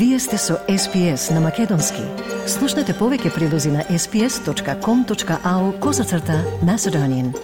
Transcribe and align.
Вие 0.00 0.18
сте 0.18 0.38
со 0.38 0.54
SPS 0.68 1.34
на 1.34 1.40
Македонски. 1.44 2.00
Слушнете 2.48 2.94
повеќе 2.96 3.34
прилози 3.34 3.68
на 3.68 3.82
sps.com.au 3.84 5.64
козацрта 5.80 6.38
на 6.64 6.78
Седонин. 6.78 7.34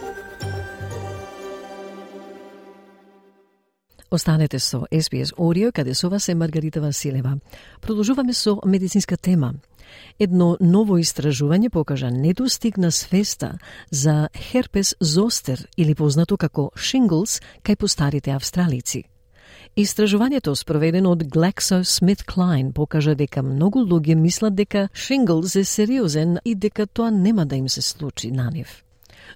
Останете 4.10 4.58
со 4.58 4.86
SPS 4.90 5.34
Audio, 5.36 5.72
каде 5.72 5.94
со 5.94 6.08
вас 6.08 6.28
е 6.28 6.34
Маргарита 6.34 6.80
Василева. 6.80 7.36
Продолжуваме 7.82 8.32
со 8.32 8.60
медицинска 8.64 9.16
тема. 9.16 9.52
Едно 10.18 10.56
ново 10.60 10.96
истражување 10.96 11.68
покажа 11.68 12.08
недостигна 12.10 12.92
свеста 12.92 13.58
за 13.90 14.28
херпес 14.32 14.96
зостер 15.00 15.68
или 15.76 15.94
познато 15.94 16.36
како 16.36 16.70
шинглс 16.76 17.42
кај 17.62 17.76
постарите 17.76 18.30
австралици– 18.30 19.04
Истражувањето 19.76 20.54
спроведено 20.54 21.10
од 21.10 21.22
GlaxoSmithKline 21.28 22.72
покажа 22.72 23.12
дека 23.14 23.42
многу 23.42 23.82
луѓе 23.84 24.14
мислат 24.16 24.54
дека 24.56 24.88
shingles 24.94 25.58
е 25.60 25.64
сериозен 25.64 26.38
и 26.44 26.54
дека 26.54 26.86
тоа 26.86 27.10
нема 27.10 27.44
да 27.46 27.56
им 27.56 27.68
се 27.68 27.82
случи 27.82 28.30
на 28.30 28.48
нив. 28.50 28.82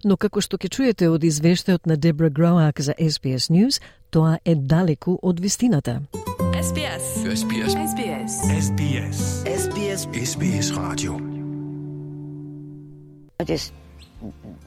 Но 0.05 0.17
како 0.17 0.41
што 0.41 0.57
ќе 0.57 0.71
чуете 0.73 1.11
од 1.13 1.29
извештајот 1.29 1.85
на 1.85 1.97
Дебра 1.97 2.31
Гроак 2.31 2.81
за 2.81 2.95
SBS 2.97 3.53
News, 3.53 3.83
тоа 4.11 4.39
е 4.45 4.55
далеку 4.55 5.19
од 5.23 5.41
вистината. 5.41 6.01
SBS. 6.57 7.05
SBS. 7.37 7.77
SBS. 7.93 8.33
SBS. 8.65 9.21
SBS. 9.45 10.09
SBS 10.25 10.73
Radio. 10.73 11.21
I 13.41 13.45
just 13.45 13.73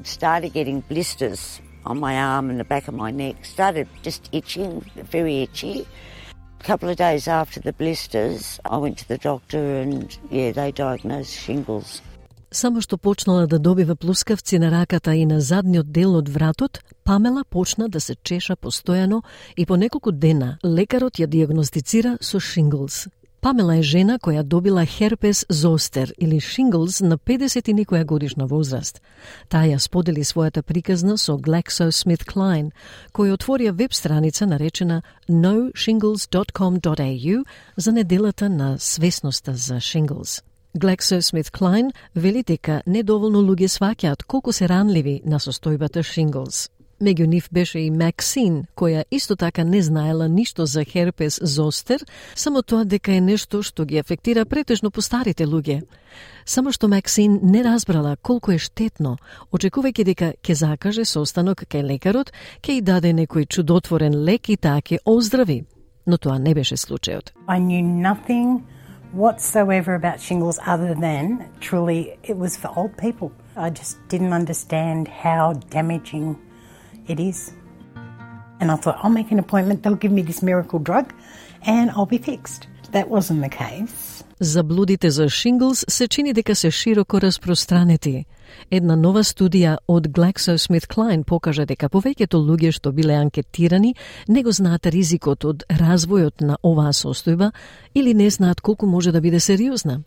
started 0.03 0.53
getting 0.53 0.83
blisters 0.89 1.61
on 1.85 1.99
my 1.99 2.17
arm 2.17 2.49
and 2.49 2.59
the 2.59 2.63
back 2.63 2.87
of 2.87 2.93
my 2.93 3.11
neck. 3.11 3.45
Started 3.45 3.87
just 4.03 4.29
itching, 4.31 4.83
very 5.11 5.41
itchy. 5.43 5.85
A 6.59 6.63
couple 6.63 6.89
of 6.89 6.97
days 6.97 7.27
after 7.27 7.59
the 7.59 7.73
blisters, 7.73 8.59
I 8.65 8.77
went 8.77 8.97
to 8.99 9.07
the 9.07 9.17
doctor 9.17 9.81
and 9.81 10.17
yeah, 10.31 10.51
they 10.51 10.71
diagnosed 10.71 11.33
shingles. 11.33 12.01
Само 12.53 12.81
што 12.81 12.97
почнала 12.97 13.47
да 13.47 13.59
добива 13.59 13.95
плускавци 13.95 14.59
на 14.59 14.71
раката 14.71 15.15
и 15.15 15.25
на 15.25 15.41
задниот 15.41 15.91
дел 15.91 16.15
од 16.15 16.29
вратот, 16.29 16.79
Памела 17.03 17.43
почна 17.43 17.89
да 17.89 17.99
се 17.99 18.15
чеша 18.15 18.55
постојано 18.55 19.23
и 19.57 19.65
по 19.65 19.75
неколку 19.75 20.11
дена 20.11 20.59
лекарот 20.63 21.19
ја 21.19 21.27
диагностицира 21.27 22.17
со 22.21 22.39
шинглс. 22.39 23.07
Памела 23.43 23.75
е 23.75 23.83
жена 23.83 24.15
која 24.23 24.39
добила 24.43 24.85
херпес 24.87 25.45
зостер 25.49 26.13
или 26.17 26.39
шинглс 26.39 27.01
на 27.03 27.17
50 27.17 27.69
и 27.69 27.73
некоја 27.75 28.05
годишна 28.07 28.45
возраст. 28.47 29.01
Таа 29.49 29.67
ја 29.67 29.79
сподели 29.83 30.23
својата 30.23 30.61
приказна 30.63 31.17
со 31.17 31.33
GlaxoSmithKline, 31.35 32.71
кој 33.11 33.33
отворија 33.35 33.71
веб 33.75 33.93
страница 33.93 34.45
наречена 34.47 35.01
noshingles.com.au 35.27 37.43
за 37.75 37.91
неделата 37.91 38.49
на 38.49 38.77
свесноста 38.79 39.55
за 39.55 39.79
шинглс. 39.79 40.41
GlaxoSmithKline 40.77 41.91
вели 42.15 42.43
дека 42.47 42.81
недоволно 42.85 43.39
луѓе 43.43 43.67
сваќаат 43.67 44.23
колку 44.23 44.51
се 44.53 44.69
ранливи 44.69 45.21
на 45.25 45.39
состојбата 45.39 46.03
шинглс. 46.03 46.69
Меѓу 47.03 47.25
нив 47.27 47.49
беше 47.51 47.79
и 47.83 47.89
Максин, 47.91 48.61
која 48.79 49.03
исто 49.11 49.35
така 49.35 49.63
не 49.63 49.81
знаела 49.81 50.29
ништо 50.29 50.65
за 50.65 50.85
херпес 50.85 51.39
зостер, 51.41 52.05
само 52.35 52.61
тоа 52.63 52.85
дека 52.85 53.11
е 53.11 53.19
нешто 53.19 53.59
што 53.59 53.83
ги 53.83 53.97
афектира 53.99 54.45
претежно 54.45 54.87
постарите 54.91 55.43
луѓе. 55.43 55.81
Само 56.45 56.71
што 56.71 56.87
Максин 56.87 57.39
не 57.43 57.63
разбрала 57.63 58.15
колку 58.15 58.55
е 58.55 58.57
штетно, 58.57 59.17
очекувајќи 59.51 60.03
дека 60.03 60.29
ќе 60.39 60.55
закаже 60.55 61.03
состанок 61.03 61.65
кај 61.67 61.83
лекарот, 61.83 62.31
ќе 62.63 62.77
и 62.79 62.81
даде 62.81 63.11
некој 63.11 63.49
чудотворен 63.51 64.23
лек 64.23 64.47
и 64.47 64.55
таа 64.55 64.79
ќе 64.79 65.03
оздрави. 65.03 65.65
Но 66.05 66.17
тоа 66.17 66.39
не 66.39 66.55
беше 66.55 66.79
случајот. 66.79 67.35
I 67.49 67.59
knew 67.59 67.83
nothing 67.83 68.63
whatsoever 69.11 69.93
about 69.95 70.21
shingles 70.21 70.57
other 70.65 70.95
than 70.95 71.51
truly 71.59 72.15
it 72.23 72.37
was 72.37 72.55
for 72.55 72.71
old 72.79 72.95
people. 72.95 73.33
I 73.57 73.71
just 73.71 73.99
didn't 74.07 74.31
understand 74.31 75.09
how 75.09 75.53
damaging 75.69 76.39
it 77.07 77.19
is. 77.19 77.53
And 78.59 78.71
I 78.71 78.75
thought, 78.75 78.97
I'll 79.03 79.09
make 79.09 79.31
an 79.31 79.39
appointment, 79.39 79.83
they'll 79.83 79.95
give 79.95 80.11
me 80.11 80.21
this 80.21 80.41
miracle 80.41 80.79
drug, 80.79 81.13
and 81.65 81.91
I'll 81.91 82.05
be 82.05 82.17
fixed. 82.17 82.67
That 82.91 83.09
wasn't 83.09 83.41
the 83.41 83.49
case. 83.49 84.23
Заблудите 84.39 85.11
за 85.11 85.29
шинглс 85.29 85.85
се 85.89 86.07
чини 86.07 86.33
дека 86.33 86.55
се 86.55 86.71
широко 86.71 87.21
распространети. 87.21 88.25
Една 88.71 88.95
нова 88.95 89.23
студија 89.23 89.77
од 89.87 90.07
GlaxoSmithKline 90.07 91.23
покажа 91.23 91.65
дека 91.65 91.89
повеќето 91.89 92.37
луѓе 92.37 92.71
што 92.71 92.91
биле 92.91 93.15
анкетирани 93.15 93.95
не 94.27 94.43
го 94.43 94.51
знаат 94.51 94.85
ризикот 94.85 95.45
од 95.45 95.63
развојот 95.69 96.41
на 96.41 96.57
оваа 96.63 96.93
состојба 96.93 97.51
или 97.95 98.13
не 98.13 98.29
знаат 98.29 98.61
колку 98.61 98.85
може 98.85 99.11
да 99.11 99.21
биде 99.21 99.39
сериозна. 99.39 100.01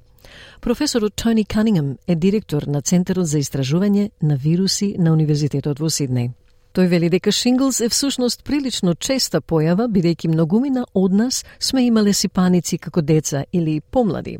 Професорот 0.61 1.15
Тони 1.15 1.45
Канингем 1.45 1.97
е 2.07 2.15
директор 2.15 2.63
на 2.63 2.83
Центарот 2.83 3.27
за 3.27 3.39
истражување 3.39 4.11
на 4.23 4.37
вируси 4.37 4.97
на 4.99 5.13
Универзитетот 5.13 5.81
во 5.81 5.89
Сиднеј. 5.89 6.31
Тој 6.77 6.91
вели 6.93 7.09
дека 7.09 7.33
шинглс 7.33 7.79
е 7.81 7.89
всушност 7.89 8.43
прилично 8.45 8.93
честа 9.01 9.39
појава, 9.41 9.87
бидејќи 9.89 10.29
многумина 10.29 10.83
од 10.93 11.15
нас 11.17 11.39
сме 11.59 11.87
имале 11.87 12.13
сипаници 12.13 12.77
како 12.77 13.01
деца 13.01 13.45
или 13.53 13.81
помлади. 13.81 14.37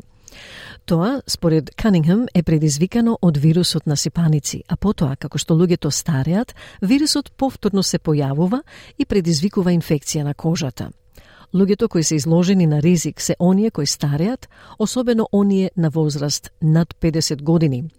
Тоа, 0.85 1.21
според 1.25 1.71
Канингем, 1.75 2.27
е 2.33 2.43
предизвикано 2.43 3.17
од 3.21 3.37
вирусот 3.37 3.87
на 3.87 3.97
сипаници, 3.97 4.61
а 4.67 4.77
потоа, 4.77 5.15
како 5.15 5.41
што 5.41 5.57
луѓето 5.57 5.89
стареат, 5.89 6.53
вирусот 6.81 7.31
повторно 7.31 7.81
се 7.83 7.97
појавува 7.97 8.61
и 8.99 9.05
предизвикува 9.05 9.73
инфекција 9.73 10.23
на 10.23 10.35
кожата. 10.35 10.91
Луѓето 11.53 11.87
кои 11.89 12.03
се 12.03 12.15
изложени 12.15 12.67
на 12.67 12.81
ризик 12.81 13.21
се 13.21 13.35
оние 13.39 13.71
кои 13.71 13.87
стареат, 13.87 14.49
особено 14.77 15.27
оние 15.31 15.71
на 15.75 15.89
возраст 15.89 16.51
над 16.61 16.93
50 17.01 17.41
години, 17.41 17.89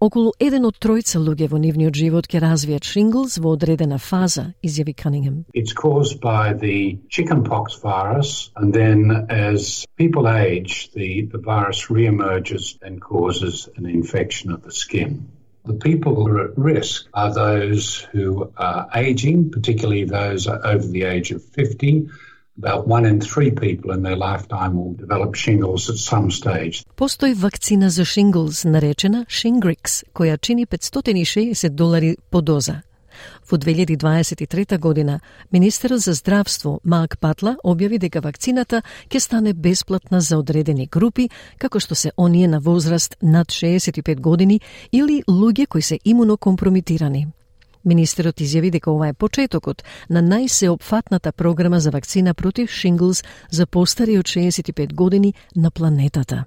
Околу 0.00 0.32
еден 0.42 0.66
од 0.68 0.76
тројца 0.84 1.20
луѓе 1.22 1.48
во 1.52 1.58
нивниот 1.62 1.96
живот 1.96 2.26
ќе 2.28 2.40
развијат 2.44 2.88
шинглс 2.88 3.38
во 3.44 3.54
одредена 3.56 3.98
фаза, 3.98 4.44
изјави 4.62 4.94
Канингем. 5.02 5.44
It's 5.54 5.72
caused 5.72 6.20
by 6.20 6.52
the 6.52 6.98
chickenpox 7.08 7.78
virus, 7.80 8.50
and 8.56 8.74
then 8.74 9.26
as 9.30 9.86
people 9.96 10.28
age, 10.28 10.90
the, 10.92 11.28
the 11.32 11.38
virus 11.38 11.86
reemerges 11.88 12.76
and 12.82 13.00
causes 13.00 13.68
an 13.76 13.86
infection 13.86 14.52
of 14.52 14.62
the 14.62 14.72
skin. 14.72 15.26
The 15.64 15.74
people 15.74 16.14
who 16.14 16.28
are 16.28 16.44
at 16.50 16.58
risk 16.58 17.06
are 17.14 17.32
those 17.32 18.06
who 18.12 18.52
are 18.58 18.88
aging, 18.94 19.50
particularly 19.50 20.04
those 20.04 20.46
over 20.46 20.86
the 20.86 21.04
age 21.04 21.30
of 21.30 21.42
50, 21.42 22.08
About 22.56 22.86
one 22.86 23.04
in 23.04 23.20
three 23.20 23.50
people 23.50 23.90
in 23.90 24.04
their 24.04 24.14
lifetime 24.14 24.76
will 24.76 24.92
develop 24.92 25.34
shingles 25.34 25.90
at 25.90 25.96
some 25.96 26.30
stage. 26.30 26.84
Постои 26.99 27.33
вакцина 27.33 27.89
за 27.89 28.05
шинглс 28.05 28.65
наречена 28.65 29.23
Shingrix, 29.25 30.03
која 30.13 30.35
чини 30.37 30.65
560 30.67 31.69
долари 31.69 32.17
по 32.29 32.41
доза. 32.41 32.81
Во 33.51 33.57
2023 33.57 34.77
година, 34.77 35.19
Министерот 35.51 35.99
за 35.99 36.13
здравство 36.13 36.81
Мак 36.83 37.17
Патла 37.19 37.55
објави 37.63 37.99
дека 38.03 38.19
вакцината 38.19 38.81
ќе 39.07 39.19
стане 39.19 39.53
бесплатна 39.53 40.19
за 40.19 40.37
одредени 40.37 40.87
групи, 40.91 41.29
како 41.57 41.79
што 41.79 41.95
се 41.95 42.11
оние 42.17 42.47
на 42.47 42.59
возраст 42.59 43.15
над 43.21 43.47
65 43.47 44.19
години 44.19 44.59
или 44.91 45.23
луѓе 45.23 45.67
кои 45.67 45.81
се 45.81 45.99
имунокомпромитирани. 46.05 47.27
Министерот 47.85 48.41
изјави 48.41 48.71
дека 48.71 48.91
ова 48.91 49.07
е 49.07 49.13
почетокот 49.13 49.83
на 50.09 50.21
најсеопфатната 50.21 51.31
програма 51.31 51.79
за 51.79 51.91
вакцина 51.91 52.33
против 52.33 52.69
шинглс 52.69 53.23
за 53.51 53.65
постари 53.65 54.17
од 54.17 54.25
65 54.25 54.93
години 54.93 55.33
на 55.55 55.71
планетата. 55.71 56.45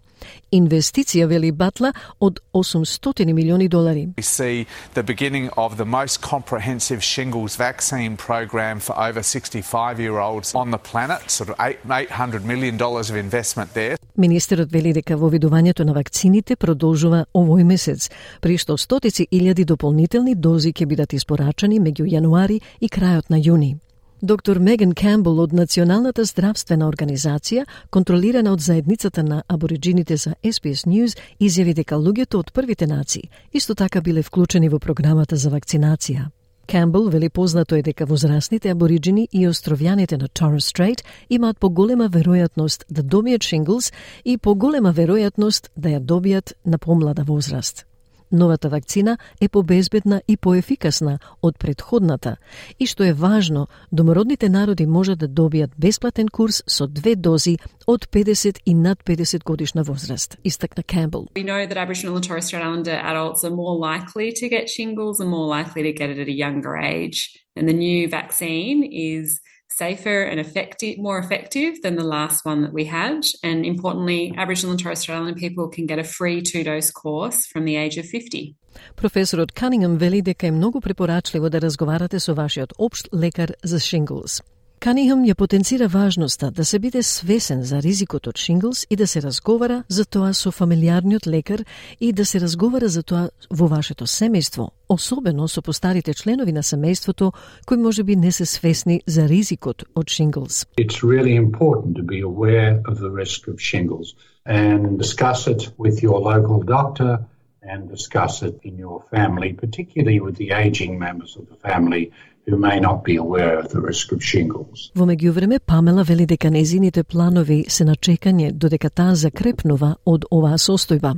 Инвестиција, 0.52 1.26
вели 1.26 1.50
Батла, 1.52 1.92
од 2.20 2.40
800 2.52 3.32
милиони 3.32 3.68
долари. 3.68 4.08
We 4.16 4.22
see 4.22 4.66
the 4.94 5.02
beginning 5.02 5.50
of 5.56 5.76
the 5.76 5.84
most 5.84 6.20
comprehensive 6.20 7.02
shingles 7.02 7.56
vaccine 7.56 8.16
program 8.16 8.80
for 8.80 8.94
over 9.08 9.20
65-year-olds 9.20 10.54
on 10.54 10.70
the 10.70 10.78
planet, 10.78 11.30
sort 11.30 11.48
of 11.50 11.56
$800 11.56 12.44
million 12.44 12.76
dollars 12.76 13.10
of 13.10 13.16
investment 13.16 13.74
there. 13.74 13.96
Министерот 14.16 14.72
вели 14.72 14.92
дека 14.92 15.16
вовидувањето 15.16 15.84
на 15.84 15.92
вакцините 15.92 16.56
продолжува 16.56 17.24
овој 17.34 17.64
месец, 17.64 18.10
при 18.40 18.58
што 18.58 18.76
стотици 18.76 19.26
илјади 19.30 19.64
дополнителни 19.64 20.34
дози 20.34 20.72
ќе 20.72 20.86
бидат 20.86 21.12
испорачани 21.12 21.80
меѓу 21.80 22.04
јануари 22.12 22.60
и 22.80 22.88
крајот 22.88 23.30
на 23.30 23.38
јуни. 23.38 23.78
Доктор 24.24 24.58
Меган 24.58 24.92
Кембл 24.94 25.40
од 25.40 25.52
Националната 25.52 26.24
здравствена 26.24 26.86
организација, 26.86 27.64
контролирана 27.90 28.52
од 28.52 28.60
заедницата 28.60 29.22
на 29.22 29.42
абориджините 29.48 30.16
за 30.16 30.34
SBS 30.44 30.86
News, 30.86 31.16
изјави 31.40 31.74
дека 31.74 31.96
луѓето 31.96 32.38
од 32.38 32.52
првите 32.52 32.86
нации 32.86 33.30
исто 33.52 33.74
така 33.74 34.00
биле 34.00 34.22
вклучени 34.22 34.68
во 34.68 34.78
програмата 34.78 35.36
за 35.36 35.50
вакцинација. 35.50 36.28
Кембл 36.72 37.08
вели 37.10 37.28
познато 37.28 37.74
е 37.74 37.82
дека 37.82 38.06
возрастните 38.06 38.70
абориджини 38.72 39.26
и 39.28 39.42
островјаните 39.44 40.16
на 40.16 40.28
Торрес 40.28 40.70
Стрейт 40.72 41.02
имаат 41.28 41.58
поголема 41.60 42.06
веројатност 42.08 42.86
да 42.88 43.04
добијат 43.04 43.44
шинглс 43.44 43.92
и 44.24 44.38
поголема 44.38 44.94
веројатност 44.96 45.68
да 45.76 45.92
ја 45.92 46.00
добијат 46.00 46.54
на 46.64 46.78
помлада 46.78 47.28
возраст 47.28 47.84
новата 48.32 48.68
вакцина 48.68 49.18
е 49.40 49.48
побезбедна 49.48 50.22
и 50.28 50.36
поефикасна 50.36 51.18
од 51.42 51.58
предходната 51.58 52.36
и 52.78 52.86
што 52.86 53.04
е 53.04 53.12
важно, 53.12 53.68
домородните 53.92 54.48
народи 54.48 54.86
можат 54.86 55.18
да 55.18 55.28
добијат 55.28 55.70
бесплатен 55.78 56.28
курс 56.28 56.62
со 56.66 56.86
две 56.86 57.16
дози 57.16 57.58
од 57.86 58.06
50 58.06 58.60
и 58.66 58.74
над 58.74 59.04
50 59.04 59.44
годишна 59.44 59.82
возраст, 59.82 60.38
истакна 60.44 60.82
Кембл. 60.82 61.28
We 61.34 61.44
know 61.44 61.66
that 61.66 61.76
Aboriginal 61.76 62.16
and 62.16 62.24
Torres 62.24 62.46
Strait 62.46 62.62
Islander 62.62 62.98
adults 63.02 63.44
are 63.44 63.54
more 63.54 63.76
likely 63.76 64.32
to 64.32 64.48
get 64.48 64.68
shingles 64.68 65.20
and 65.20 65.28
more 65.30 65.48
likely 65.58 65.82
to 65.82 65.92
get 65.92 66.10
it 66.10 66.18
at 66.18 66.28
a 66.28 66.38
younger 66.46 66.76
age. 66.76 67.18
And 67.56 67.68
the 67.68 67.74
new 67.74 68.08
vaccine 68.08 68.78
is 68.82 69.40
safer 69.71 70.23
and 70.23 70.39
effective, 70.39 70.97
more 70.97 71.19
effective 71.19 71.81
than 71.83 71.95
the 71.95 72.03
last 72.03 72.45
one 72.45 72.61
that 72.63 72.73
we 72.73 72.85
had. 72.85 73.25
And 73.43 73.65
importantly, 73.65 74.33
Aboriginal 74.37 74.71
and 74.71 74.79
Torres 74.79 74.99
Strait 74.99 75.15
Islander 75.15 75.39
people 75.39 75.67
can 75.67 75.85
get 75.85 75.99
a 75.99 76.03
free 76.03 76.41
two-dose 76.41 76.91
course 76.91 77.45
from 77.45 77.65
the 77.65 77.75
age 77.75 77.97
of 77.97 78.05
50. 78.05 78.55
Професорот 78.95 79.51
Канингем 79.51 79.97
вели 79.97 80.21
дека 80.21 80.47
е 80.47 80.51
многу 80.51 80.81
препорачливо 80.81 81.49
да 81.49 81.61
разговарате 81.61 82.19
со 82.19 82.33
вашиот 82.33 82.73
општ 82.77 83.09
лекар 83.13 83.53
за 83.63 83.79
шинглс. 83.79 84.43
Канихам 84.82 85.20
ја 85.22 85.36
потенцира 85.38 85.86
важноста 85.86 86.48
да 86.50 86.64
се 86.64 86.78
биде 86.82 87.02
свесен 87.06 87.60
за 87.62 87.78
ризикот 87.82 88.26
од 88.26 88.36
шинглс 88.36 88.80
и 88.90 88.96
да 88.98 89.06
се 89.06 89.20
разговара 89.22 89.84
за 89.88 90.04
тоа 90.04 90.32
со 90.34 90.50
фамилиарниот 90.50 91.26
лекар 91.26 91.62
и 92.00 92.12
да 92.12 92.26
се 92.26 92.40
разговара 92.40 92.88
за 92.88 93.02
тоа 93.02 93.28
во 93.46 93.68
вашето 93.70 94.10
семејство, 94.10 94.72
особено 94.88 95.46
со 95.46 95.62
постарите 95.62 96.14
членови 96.14 96.52
на 96.52 96.66
семејството 96.66 97.30
кои 97.66 97.78
може 97.78 98.02
би 98.02 98.16
не 98.16 98.32
се 98.32 98.44
свесни 98.44 99.00
за 99.06 99.28
ризикот 99.28 99.84
од 99.94 100.10
шинглс. 100.10 100.66
It's 100.76 101.06
really 101.06 101.38
important 101.38 101.94
to 101.94 102.02
be 102.02 102.18
aware 102.18 102.82
of 102.82 102.98
the 102.98 103.10
risk 103.14 103.46
of 103.46 103.62
shingles 103.62 104.16
and 104.44 104.98
discuss 104.98 105.46
it 105.46 105.70
with 105.78 106.02
your 106.02 106.18
local 106.18 106.58
doctor 106.58 107.22
and 107.62 107.88
discuss 107.88 108.42
it 108.42 108.58
in 108.64 108.76
your 108.78 108.98
family, 109.14 109.52
particularly 109.52 110.18
with 110.18 110.34
the 110.42 110.50
aging 110.50 110.98
members 110.98 111.36
of 111.36 111.46
the 111.46 111.58
family 111.68 112.10
who 112.46 112.56
may 112.56 112.80
not 112.80 113.04
be 113.04 113.16
aware 113.16 113.58
of 113.58 113.68
the 113.72 113.80
risk 113.80 114.12
of 114.12 114.22
shingles. 114.22 114.90
Во 114.94 115.06
меѓувреме, 115.06 115.60
Памела 115.66 116.02
вели 116.02 116.26
дека 116.26 116.50
незините 116.50 117.04
планови 117.04 117.64
се 117.68 117.84
на 117.84 117.94
чекање 117.94 118.52
додека 118.52 118.90
таа 118.90 119.14
закрепнува 119.14 119.96
од 120.04 120.26
оваа 120.30 120.58
состојба. 120.58 121.16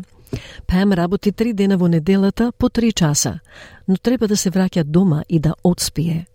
Пам 0.66 0.92
работи 0.92 1.32
три 1.32 1.52
дена 1.52 1.76
во 1.76 1.88
неделата 1.88 2.52
по 2.58 2.68
три 2.68 2.92
часа, 2.92 3.40
но 3.88 3.96
треба 3.96 4.28
да 4.28 4.36
се 4.36 4.50
враќа 4.50 4.84
дома 4.84 5.22
и 5.28 5.38
да 5.38 5.54
одспие. 5.64 6.26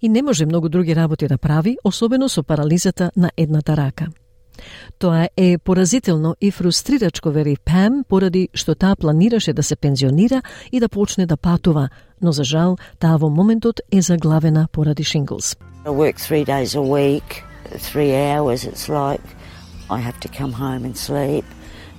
И 0.00 0.08
не 0.08 0.22
може 0.22 0.46
многу 0.46 0.68
други 0.68 0.96
работи 0.96 1.28
да 1.28 1.38
прави, 1.38 1.76
особено 1.84 2.28
со 2.28 2.42
парализата 2.42 3.10
на 3.16 3.30
едната 3.36 3.76
рака. 3.76 4.06
Тоа 4.98 5.28
е 5.36 5.58
поразително 5.58 6.36
и 6.40 6.50
фрустрирачко, 6.50 7.30
вери 7.30 7.56
Пем 7.64 8.04
поради 8.04 8.48
што 8.54 8.74
таа 8.74 8.96
планираше 8.96 9.52
да 9.52 9.62
се 9.62 9.76
пензионира 9.76 10.42
и 10.72 10.80
да 10.80 10.88
почне 10.88 11.26
да 11.26 11.36
патува, 11.36 11.88
но 12.20 12.32
за 12.32 12.44
жал 12.44 12.78
таа 12.98 13.18
во 13.18 13.30
моментот 13.30 13.80
е 13.92 14.02
заглавена 14.02 14.68
поради 14.72 15.04
шинглс. 15.04 15.56
I 15.84 15.90
work 15.90 16.16
three 16.16 16.44
days 16.44 16.74
a 16.74 16.82
week, 16.82 17.42
three 17.78 18.12
hours 18.14 18.64
it's 18.64 18.88
like. 18.88 19.24
I 19.90 19.98
have 19.98 20.20
to 20.20 20.28
come 20.28 20.52
home 20.52 20.84
and 20.84 20.96
sleep. 20.96 21.44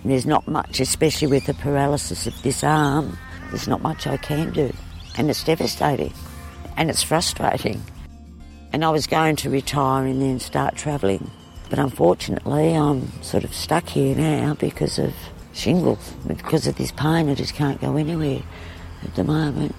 And 0.02 0.12
there's 0.12 0.26
not 0.26 0.48
much, 0.48 0.80
especially 0.80 1.28
with 1.28 1.46
the 1.46 1.54
paralysis 1.54 2.26
of 2.26 2.42
this 2.42 2.64
arm, 2.64 3.18
there's 3.50 3.68
not 3.68 3.82
much 3.82 4.08
I 4.08 4.18
can 4.18 4.52
do. 4.52 4.72
And 5.18 5.30
it's 5.30 5.44
devastating. 5.44 6.14
And 6.78 6.90
it's 6.90 7.04
frustrating. 7.04 7.82
And 8.72 8.86
I 8.86 8.90
was 8.90 9.06
going 9.08 9.36
to 9.38 9.50
retire 9.50 10.06
and 10.06 10.22
then 10.22 10.40
start 10.40 10.78
travelling. 10.78 11.30
But 11.72 11.80
unfortunately, 11.80 12.68
I'm 12.74 13.02
sort 13.24 13.46
of 13.46 13.54
stuck 13.56 13.88
here 13.88 14.14
now 14.14 14.56
because 14.56 15.00
of 15.00 15.14
shingles. 15.54 16.04
Because 16.28 16.68
of 16.68 16.76
this 16.76 16.92
pain, 16.92 17.30
I 17.30 17.34
just 17.34 17.56
can't 17.56 17.80
go 17.80 17.96
anywhere 17.96 18.42
at 19.06 19.16
the 19.16 19.24
moment. 19.24 19.74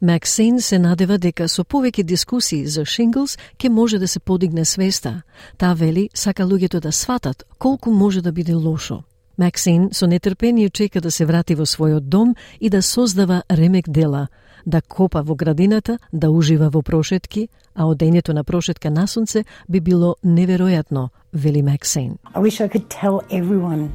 Максин 0.00 0.60
се 0.60 0.78
надева 0.78 1.18
дека 1.18 1.48
со 1.48 1.64
повеќе 1.64 2.02
дискусии 2.04 2.66
за 2.66 2.84
шинглс 2.84 3.36
ќе 3.58 3.68
може 3.68 3.98
да 3.98 4.08
се 4.08 4.20
подигне 4.20 4.64
свеста. 4.64 5.22
Та 5.58 5.74
вели 5.74 6.10
сака 6.14 6.44
луѓето 6.44 6.80
да 6.80 6.92
сватат 6.92 7.44
колку 7.58 7.90
може 7.90 8.20
да 8.22 8.32
биде 8.32 8.54
лошо. 8.54 9.02
Максин 9.38 9.90
со 9.92 10.06
нетрпение 10.06 10.70
чека 10.70 11.00
да 11.00 11.10
се 11.10 11.26
врати 11.26 11.54
во 11.54 11.66
својот 11.66 12.00
дом 12.00 12.34
и 12.60 12.70
да 12.70 12.82
создава 12.82 13.42
ремек 13.50 13.88
дела, 13.88 14.28
да 14.66 14.80
копа 14.80 15.22
во 15.22 15.34
градината, 15.34 15.98
да 16.12 16.30
ужива 16.30 16.70
во 16.70 16.82
прошетки, 16.82 17.48
а 17.74 17.84
одењето 17.84 18.32
на 18.32 18.44
прошетка 18.44 18.90
на 18.90 19.06
сонце 19.06 19.44
би 19.68 19.80
било 19.80 20.16
неверојатно, 20.24 21.08
вели 21.32 21.62
Максин. 21.62 22.18
I 22.34 22.40
wish 22.40 22.60
I 22.60 22.68
could 22.68 22.88
tell 22.88 23.20
everyone. 23.30 23.90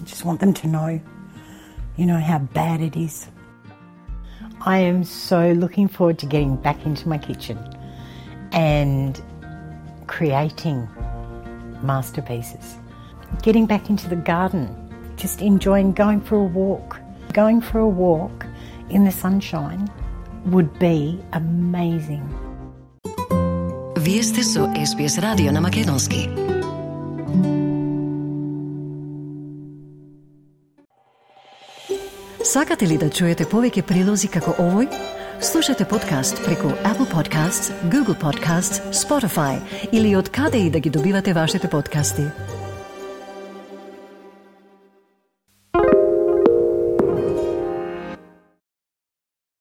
I 0.00 0.04
just 0.04 0.24
want 0.24 0.40
them 0.40 0.52
to 0.52 0.68
know, 0.68 1.00
you 1.96 2.06
know, 2.06 2.20
how 2.20 2.40
bad 2.54 2.80
it 2.80 2.96
is. 2.96 3.28
I 4.64 4.78
am 4.78 5.04
so 5.04 5.52
looking 5.52 5.88
forward 5.88 6.18
to 6.18 6.26
getting 6.26 6.56
back 6.56 6.86
into 6.86 7.08
my 7.08 7.18
kitchen 7.18 7.58
and 8.52 9.20
creating 10.06 10.88
masterpieces. 11.82 12.76
Getting 13.42 13.66
back 13.66 13.90
into 13.90 14.08
the 14.08 14.16
garden, 14.16 14.68
just 15.22 15.40
enjoying 15.40 15.92
going 15.92 16.20
for 16.20 16.36
a 16.36 16.48
walk. 16.60 17.00
Going 17.32 17.60
for 17.60 17.78
a 17.78 17.88
walk 17.88 18.44
in 18.90 19.04
the 19.04 19.12
sunshine 19.12 19.88
would 20.46 20.70
be 20.78 20.98
amazing. 21.32 22.26
Вие 23.96 24.22
сте 24.22 24.42
со 24.42 24.60
SBS 24.66 25.18
радио 25.18 25.52
на 25.52 25.60
Македонски. 25.60 26.28
Сакате 32.44 32.86
ли 32.86 32.98
да 32.98 33.08
чуете 33.10 33.44
повеќе 33.44 33.82
прилози 33.86 34.28
како 34.28 34.50
овој? 34.58 34.90
Слушате 35.40 35.84
подкаст 35.84 36.42
преку 36.44 36.74
Apple 36.84 37.06
Podcasts, 37.06 37.70
Google 37.90 38.18
Podcasts, 38.18 38.82
Spotify 38.92 39.62
или 39.92 40.16
од 40.16 40.28
каде 40.28 40.58
и 40.58 40.70
да 40.70 40.80
ги 40.80 40.90
добивате 40.90 41.32
вашите 41.32 41.70
подкасти. 41.70 42.26